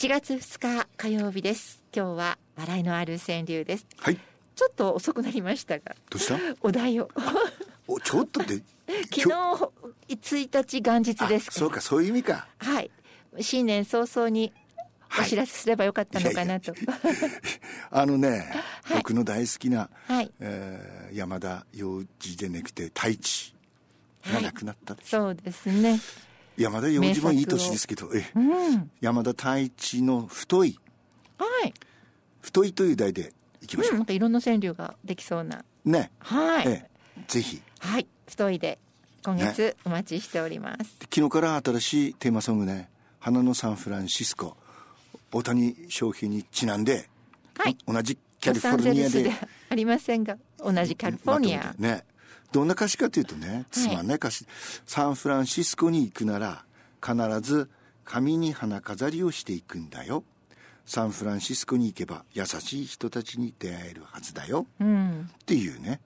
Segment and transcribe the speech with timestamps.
[0.00, 1.84] 1月2日火曜日です。
[1.94, 3.86] 今日は笑いのある川柳です。
[3.98, 4.16] はい。
[4.56, 6.38] ちょっと遅くなりましたがどうした？
[6.62, 7.10] お題を。
[7.86, 8.62] おちょっとで
[9.14, 9.28] 昨日
[10.08, 12.48] 1日元日ですそうかそういう意味か。
[12.56, 12.90] はい。
[13.40, 14.54] 新年早々に
[15.20, 16.72] お知らせすればよかったのかなと、
[17.92, 18.50] あのね、
[18.84, 18.96] はい。
[18.96, 20.32] 僕の大好きな、はい。
[20.40, 23.54] えー山田洋次でなくて太一
[24.32, 26.00] が亡くなったでしょ、そうですね
[26.60, 28.40] 山田洋次もいい年ですけどえう
[28.76, 28.90] ん。
[29.00, 30.78] 山田太一の太い。
[31.38, 31.72] はい、
[32.42, 33.92] 太いという題でいきましう。
[33.92, 35.64] ん、ょなんかいろんな川柳ができそうな。
[35.86, 37.22] う、ね、はい、ええ。
[37.28, 37.62] ぜひ。
[37.78, 38.06] はい。
[38.28, 38.78] 太いで
[39.24, 42.88] 今月お待ちしております、昨日から新しいテーマソングね
[43.20, 44.56] 「花のサンフランシスコ」
[45.32, 47.08] 大谷翔平にちなんで、
[47.56, 47.76] はい。
[47.86, 49.22] 同じキャリフォルニアで。
[49.22, 49.32] で
[49.70, 51.74] ありませんが同じカリフォルニア。
[51.78, 52.04] ね
[52.52, 54.46] どんな歌詞かというとねつまんない歌詞、
[54.86, 56.64] サンフランシスコに行くなら
[57.04, 57.70] 必ず
[58.04, 60.24] 髪に花飾りをしていくんだよ。
[60.84, 64.66] サンフランシスコに行けば優しい人たちに出会えるはずだよ。
[64.80, 66.00] うんっていうね。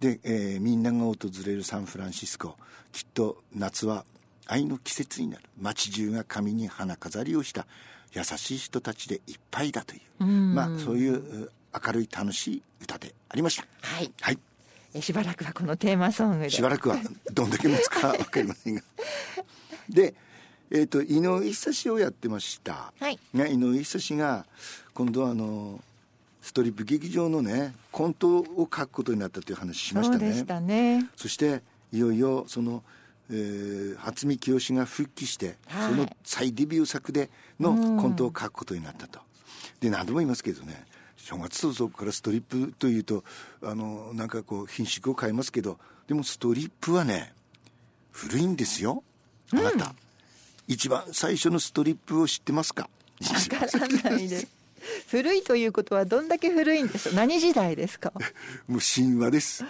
[0.00, 2.56] で、えーみんなが訪れるサンフランシスコ。
[2.92, 4.04] きっと夏は
[4.46, 5.44] 愛の季節になる。
[5.60, 7.66] 街中が髪に花飾りをした。
[8.14, 11.52] 優しい人たちでいっぱいだという、まあそういうう
[11.86, 13.66] 明るい楽しい歌でありました。
[13.82, 14.12] はい。
[14.20, 14.38] はい。
[14.38, 14.51] え
[15.00, 16.50] しばらくはこのテーマソングで。
[16.50, 16.96] しばらくは
[17.32, 18.82] どんだけ持つか分かりませんが。
[19.88, 20.14] で、
[20.70, 23.18] えー、と井上久志をやってました、はい。
[23.32, 24.46] ね、井上久志が
[24.94, 25.80] 今度はあの
[26.40, 30.18] ストリップ劇場のねコントを書くことになったという話しましたね。
[30.18, 31.10] そうでしたね。
[31.16, 32.82] そしていよいよその、
[33.30, 35.90] えー、初見清が復帰して、はい。
[35.90, 39.20] その再デビュー作でのコントを書くことになったと。
[39.80, 40.84] で何度も言いますけどね
[41.24, 43.22] 正月早々からストリップというと
[43.62, 45.78] あのなんかこう品種を変えますけど
[46.08, 47.32] でもストリップはね
[48.10, 49.04] 古いんですよ。
[49.52, 49.94] あなた、
[50.66, 52.88] 一番最初のストリップを知ってますか？
[53.52, 54.48] わからないです。
[55.08, 57.10] 古いということはどんだけ古いんです？
[57.10, 58.12] か何時代ですか？
[58.68, 59.64] もう神話です。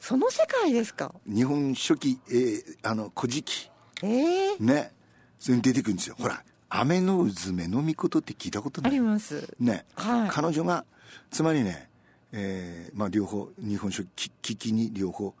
[0.00, 1.14] その世界ですか？
[1.26, 3.70] 日本初期、えーあの古事記。
[4.02, 4.92] ええね。
[5.38, 6.16] それに出てくるんですよ。
[6.18, 9.54] ほら雨のうずめのみことって聞いたことありないます。
[9.58, 10.28] ね、はい。
[10.30, 10.84] 彼女が
[11.30, 11.88] つまりね、
[12.32, 15.34] えーまあ、両方日本書紀危機に両方。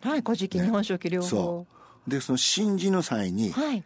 [0.00, 1.28] はい古事記日本書紀両方。
[1.28, 1.66] そ
[2.06, 2.10] う。
[2.10, 3.84] でその神事の際に、はい。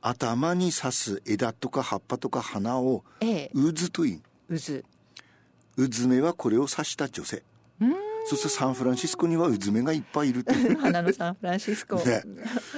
[0.00, 3.50] 頭に刺す枝とか葉っぱとか花をええ。
[3.54, 4.82] 渦という渦。
[5.76, 7.42] うずめはこれを指した女性。
[8.26, 10.76] そしてサンフランシスコにはうずめがいっぱいいるっていう。
[10.80, 12.22] 花のサンフランシスコ、ね、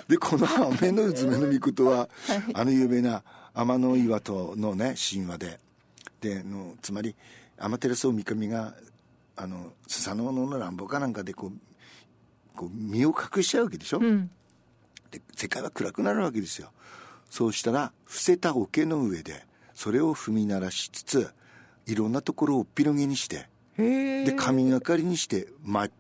[0.09, 0.47] でこの
[0.81, 2.09] 雨のうずめの御事は、
[2.53, 3.23] あの有名な
[3.57, 5.61] 天の岩戸のね神話で。
[6.21, 7.15] でのつまり
[7.59, 8.75] 天照大神が
[9.37, 11.53] あのスサノオノの乱暴かなんかでこう
[12.57, 14.31] こう身を隠しちゃうわけでしょ、うん。
[15.11, 16.71] で世界は暗くなるわけですよ。
[17.31, 19.45] そうしたら伏せた桶の上で
[19.75, 21.31] それを踏み鳴らしつつ
[21.87, 25.91] いろんなところを広げにしてで神がかりにして舞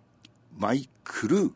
[0.57, 1.55] 舞い来るで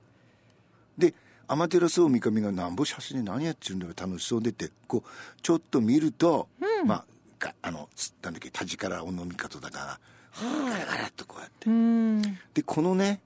[1.53, 5.11] 天照大神がなんぼ写真で何やっちゅうんだよ楽しそうでってこう
[5.43, 6.49] ちょっと見ると、
[6.85, 7.05] まあ
[7.41, 7.89] があの
[8.23, 10.01] なんだっけ田力おのみ方だから
[10.71, 11.69] ガラガラっとこうやって。
[11.69, 12.23] うん。
[12.55, 13.21] でこのね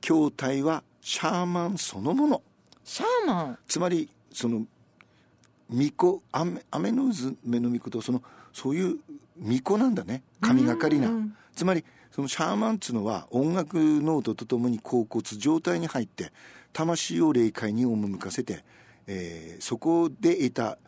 [0.00, 2.42] 筐体はシャーマンそのもの。
[2.82, 3.58] シャーマン？
[3.68, 4.62] つまりその
[5.70, 8.98] 巫女雨雨の渦目の巫女とそのそういう
[9.38, 10.22] 巫女なんだね。
[10.40, 11.10] 神がかりな。
[11.54, 11.84] つまり
[12.14, 16.32] そのシャーマンっつうのは音楽ノートとともに恍惚状態に入って
[16.72, 18.64] 魂を霊界に赴かせて、
[19.06, 20.78] えーそこで得た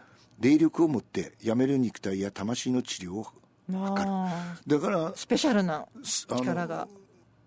[0.41, 3.27] 霊力を持ってやめる肉体や魂の治療を
[3.73, 5.87] あだからースペシャルな
[6.29, 6.89] あ力が。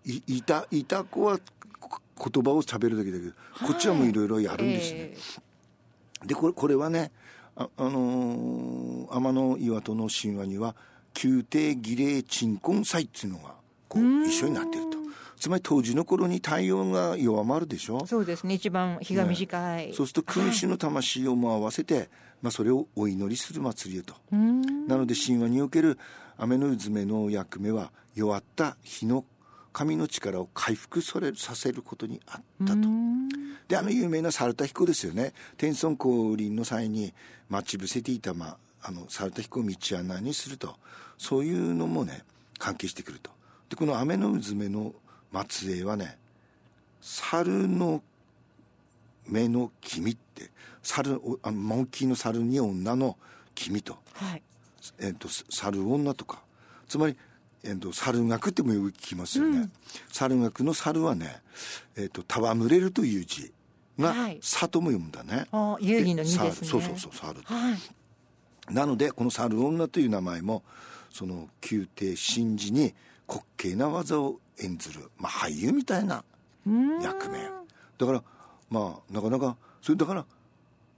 [0.06, 1.38] いいたいた子は
[1.80, 2.00] こ
[2.32, 3.32] 言葉を喋るだけだけど、
[3.68, 5.00] こっちはもういろいろやるんですね、
[6.24, 7.12] えでこれこれはね
[7.58, 10.76] あ、あのー天の岩戸の神話には
[11.22, 13.56] 宮廷儀礼鎮魂祭っていうのが
[13.88, 14.98] こう一緒になってると。
[15.40, 18.00] つまり当時の頃に太陽が弱まるでしょ。
[18.00, 18.56] ーそうですね。
[18.56, 22.10] 一番日が短い、そうすると君主の魂をも合わせて、
[22.42, 24.16] まあ、それをお祈りする祭りよと。
[24.32, 24.88] うん。
[24.88, 26.00] なので神話における
[26.38, 29.26] 雨のうずめの役目は弱った日の
[29.74, 32.80] 神の力を回復されさせることにあったと。
[33.68, 35.34] であの有名な猿田彦ですよね。
[35.58, 37.14] 天孫降臨の際に
[37.50, 40.76] 待ち伏せていた、まあ、あの猿田彦を道案内にすると。
[41.20, 42.24] そういうのもね
[42.60, 43.32] 関係してくると
[43.70, 44.94] でこの雨のうずめの
[45.48, 46.18] 末裔はね
[47.02, 48.02] 猿の
[49.28, 50.50] 目の君って
[50.82, 53.18] 猿おあのモンキーの猿に女の
[53.54, 54.44] 君と,、はい。
[55.00, 56.42] えっと猿女とか。
[56.88, 57.18] つまり、
[57.64, 59.70] えっと猿学ってもよく聞きますよね、
[60.10, 61.42] 猿学の猿はね、
[61.98, 63.52] えっと戯れるという字
[64.00, 66.68] がはい「さ」とも読むんだね、あー有義の二ですね。
[66.68, 68.74] 猿そうそうそう猿はい。
[68.74, 70.64] なのでこの猿女という名前も
[71.18, 72.94] その宮廷神事に
[73.28, 76.24] 滑稽な技を演ずる、まあ、俳優みたいな
[77.02, 77.40] 役名
[77.98, 78.24] だから
[78.70, 80.26] まあなかなかそれだから、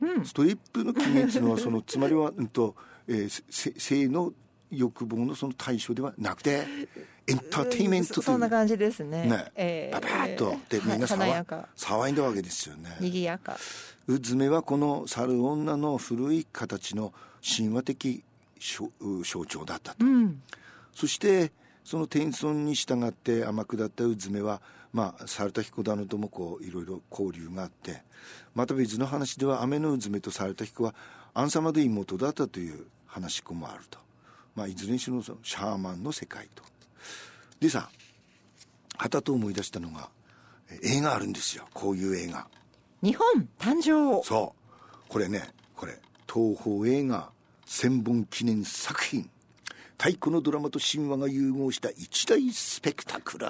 [0.02, 2.76] うん、ストリップの決めっていうのはそのつまりは、 うんと
[3.08, 4.32] えー、性の
[4.70, 6.68] 欲望のその対象ではなくて
[7.26, 8.24] エンターテインメントという。
[8.24, 9.24] そんな感じですね。
[9.24, 11.44] ね、えー、ババッとでみんな騒
[11.76, 12.98] 騒いだわけですよね。
[13.00, 13.58] 賑やか。
[14.06, 18.24] うずめはこの猿女の古い形の神話的
[18.60, 20.42] 象徴だったと、うん、
[20.94, 21.52] そして
[21.84, 24.62] その天孫に従って天下ったうずめは
[24.94, 28.04] まあ猿田彦殿ともこういろいろ交流があって
[28.54, 30.94] また別の話では雨のうずめと猿田彦は
[31.34, 34.00] アンサマで妹だったという話もあると、
[34.56, 36.64] まあ、いずれにしろそのシャーマンの世界と。
[37.60, 37.90] でさ
[38.98, 40.10] はたと思い出したのが
[40.84, 41.66] 映画あるんですよ。
[41.74, 42.48] こういう映画。
[43.02, 44.24] 日本誕生。
[44.24, 45.10] そう。
[45.10, 45.98] これねこれ
[46.32, 47.32] 東宝映画
[47.72, 49.30] 千本記念作品。
[49.96, 53.46] 太古のドラマと神話が融合した一大スペクタクル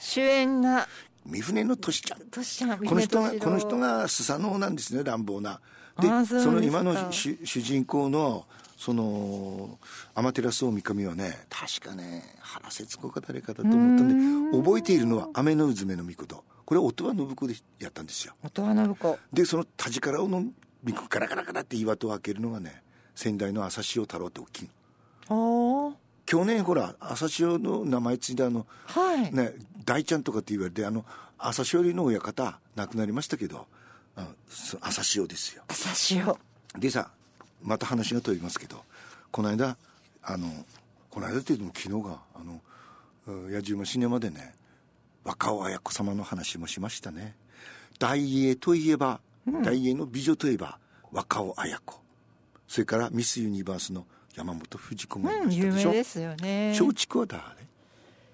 [0.00, 0.88] 主演が
[1.24, 2.18] 三船のとしちゃん。
[2.42, 5.60] ちゃんこの人がこの人がスサノオなんですね乱暴な。
[6.00, 8.46] でその今の主人公の
[8.76, 9.78] その
[10.16, 16.42] 天照大神はね確かね原節子か誰かだと思ったんで覚えているのは雨のうずめの御事。
[16.64, 18.34] これ音羽信子でやったんですよ。
[18.42, 19.18] 音羽信子。
[19.32, 20.42] でその田力をの
[20.84, 22.82] 御子カラカラカラって岩戸を開けるのがね
[23.16, 24.70] 先代の朝潮太郎って大きい
[25.30, 25.96] の。
[26.26, 29.54] 去年ほら朝潮の名前ついたあの、はい、ね
[29.84, 31.04] 大ちゃんとかって言われてあの
[31.38, 33.66] 朝潮の親方亡くなりましたけど
[34.80, 35.62] 朝潮ですよ。
[35.68, 36.38] 朝潮。
[36.78, 37.10] でさ
[37.62, 38.84] また話が飛びますけど
[39.30, 39.76] この間
[40.22, 40.48] あの
[41.10, 42.60] この間っていうのも昨日があの
[43.48, 44.54] 野獣馬シネマでね
[45.24, 47.34] 若尾綾子様の話もしましたね。
[47.98, 50.78] 大英といえば、うん、大英の美女といえば
[51.12, 52.00] 若尾綾子
[52.68, 56.76] それからミス・ユニバースの山本藤子もいましたでしょ、うん、有名ですよね。
[56.78, 57.42] 松竹は誰？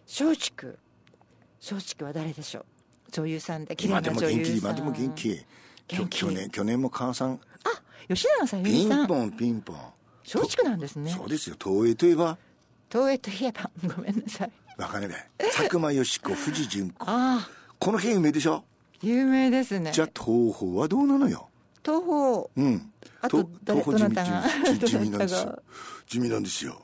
[0.06, 0.67] 松竹。
[1.70, 2.64] 松竹は誰でしょう？
[3.12, 4.58] 女優さんで綺麗な女優さん。
[4.58, 5.44] 今でも元気。
[5.88, 7.40] 今去年去年も母さん。
[7.64, 9.76] あ吉永さんピンポンピンポン。
[10.25, 11.11] 松竹なんですね。
[11.11, 11.56] そうですよ。
[11.62, 12.38] 東映といえば。
[12.90, 14.50] 東映といえばごめんなさい。
[14.76, 17.05] わかんない佐久間よし子藤純子。
[17.05, 18.64] ああこの辺有名でしょ？
[19.02, 19.93] 有名ですね。
[19.93, 21.49] じゃあ東宝はどうなのよ？
[21.84, 22.49] 東宝。
[22.56, 22.93] うん。
[23.20, 25.62] あと東宝地味地味なんですよ。
[26.06, 26.82] 地味なんですよ、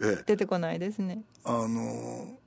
[0.00, 1.22] ええ、出てこないですね。
[1.44, 2.38] あの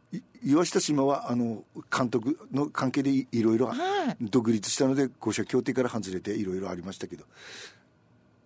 [0.44, 1.64] 岩下島はあの
[1.96, 3.72] 監督の関係でいろいろ
[4.20, 7.26] 独立したので五社協定から外れていろいろありましたけど。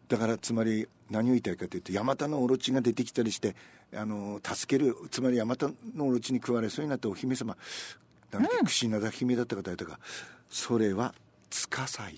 [0.08, 3.56] だからつまり何を言いたいかというとヤマタのオロチが出てきたりして
[3.96, 7.58] あの助けるつまりヤマタのオロチに食われそうになったお姫様。
[8.32, 10.00] なんだっけ櫛灘姫だったか誰だか。
[10.50, 11.16] それは
[11.50, 11.68] 司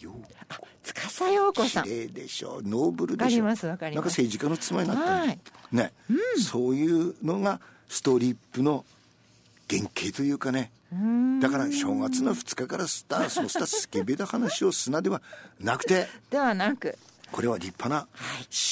[0.02, 0.24] 陽子
[1.10, 1.84] 司陽子さん。
[1.84, 4.02] 綺麗でしょノーブルでしょわかりますわかります。
[4.02, 5.40] なんか政治家の妻になった、ね、
[5.72, 8.86] ね、うん、そういうのがストリップの
[9.70, 10.72] 原型というかね。
[11.42, 15.22] だから正月の2日からスター そうしたスケベな話をすなでは
[15.60, 16.98] なくてではなく。
[17.30, 18.08] これは立派な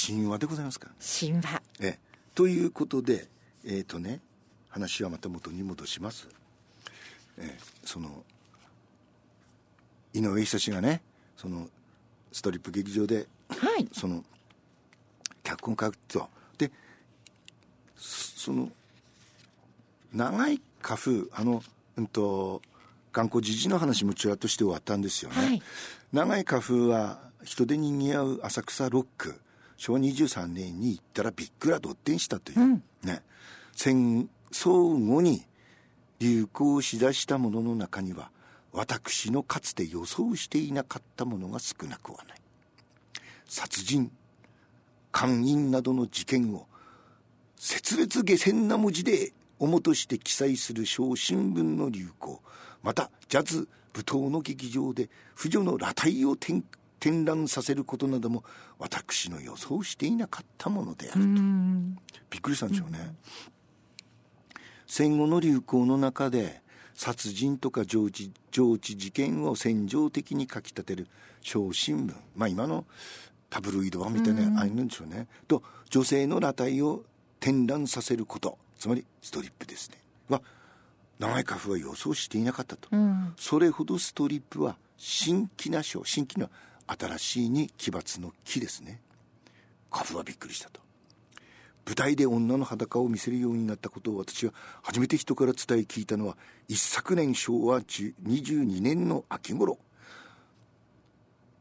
[0.08, 1.62] 神話でございますか、神話。
[1.82, 2.00] え
[2.34, 3.28] ということで
[3.66, 4.22] えっ、ー、とね
[4.70, 6.28] 話はまた元に戻します、
[7.38, 8.24] えー、その
[10.16, 11.02] 井上久志がね
[11.36, 11.68] その
[12.32, 14.24] ストリップ劇場で、はい、その
[15.44, 16.30] 脚本書くと。
[16.58, 16.72] で
[17.96, 18.70] その
[20.14, 21.62] 長い花風あの
[21.98, 22.62] うんと
[23.12, 25.62] 頑固じじの話もちらっとして終わったんですよね、はい、
[26.12, 29.40] 長い花風は人でにぎわう浅草ロック
[29.78, 33.22] 昭和23年に行ったらびっくらどってんしたという、うん、ね。
[33.74, 35.44] 戦争後に
[36.20, 38.32] 流行しだしたものの中には
[38.76, 42.38] 私のかつて予想していなかったものが少なくはない。
[43.46, 44.12] 殺人
[45.12, 46.68] 姦淫などの事件を
[47.56, 52.42] 切烈下船な文字で主として記載する小新聞の流行。
[52.84, 56.64] またジャズ舞踏の劇場で婦女の裸体を展
[57.24, 58.44] 覧させることなども
[58.78, 61.28] 私の予想していなかったものであると。
[62.30, 63.16] びっくりしたんでしょうね、
[64.86, 66.62] 戦後の流行の中で
[66.96, 71.08] 殺人とか上智上智事件を戦場的に書き立てる
[71.42, 72.16] 小新聞。
[72.36, 72.86] まあ今の
[73.50, 75.28] タブロイド版みたいなああいうんでしょうね。
[75.48, 77.04] と女性の裸体を
[77.40, 78.58] 展覧させること。
[78.80, 79.98] つまりストリップですね。
[80.30, 80.42] は
[81.20, 86.50] 長い花粉は予想していなかったと、うん、それほどストリップは新規な章新規の
[86.88, 89.02] 新しいに奇抜の木ですね。
[89.92, 90.85] 花粉はびっくりしたと
[91.86, 96.36] 舞台で女の裸を見せるようになったことを私は初めて人から伝え聞いたのは
[96.68, 99.78] 一昨年昭和22年の秋頃。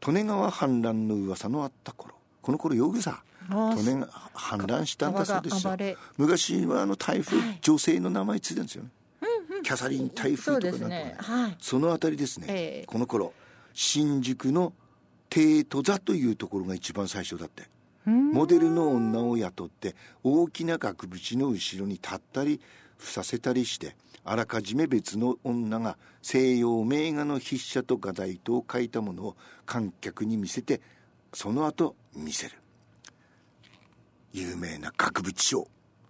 [0.06, 2.14] 利根川氾濫の噂のあった頃。
[2.42, 4.02] この頃ヨグサあ去年
[4.34, 5.76] 氾濫したんだそうですよ。
[6.16, 8.90] 昔はあの台風、女性の名前ついてるんですよね、
[9.62, 11.16] キャサリン台風とかなんとかね。
[11.18, 11.56] はい。
[11.58, 12.86] そのあたりですね、ええ。
[12.86, 13.32] この頃
[13.72, 14.72] 新宿の
[15.28, 17.64] 帝都座というところが一番最初だって
[18.06, 22.60] モデルの女を雇って大きな額縁の後ろに立ったり
[22.98, 30.80] 伏させたりしてあらかじめ別の女が西洋名画の筆者と画題とを書いたものを観客に見せて
[31.32, 32.54] その後見せる。
[34.32, 35.66] 有名な額縁ショー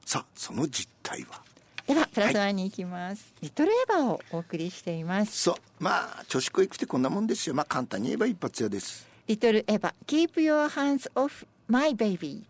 [0.07, 1.43] さあその実態は。
[1.87, 5.43] ではプラスワンに行きます、リトルエヴァをお送りしています。
[5.43, 5.55] そう。
[5.79, 7.55] まあ女子校行くってこんなもんですよ。
[7.55, 9.07] まあ簡単に言えば一発屋です。
[9.27, 12.47] リトルエヴァ Keep your hands off my baby